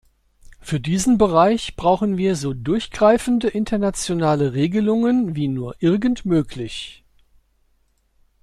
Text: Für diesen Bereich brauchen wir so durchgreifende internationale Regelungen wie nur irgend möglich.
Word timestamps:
Für 0.61 0.79
diesen 0.79 1.19
Bereich 1.19 1.75
brauchen 1.75 2.17
wir 2.17 2.35
so 2.35 2.53
durchgreifende 2.55 3.47
internationale 3.49 4.53
Regelungen 4.53 5.35
wie 5.35 5.47
nur 5.47 5.75
irgend 5.79 6.25
möglich. 6.25 7.03